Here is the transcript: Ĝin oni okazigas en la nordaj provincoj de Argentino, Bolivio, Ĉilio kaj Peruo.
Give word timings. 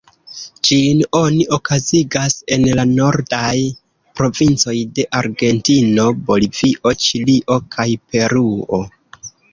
Ĝin 0.67 1.01
oni 1.17 1.43
okazigas 1.57 2.37
en 2.55 2.63
la 2.79 2.85
nordaj 2.93 3.53
provincoj 4.21 4.75
de 4.97 5.05
Argentino, 5.21 6.07
Bolivio, 6.31 6.95
Ĉilio 7.07 7.59
kaj 7.77 7.89
Peruo. 8.11 8.81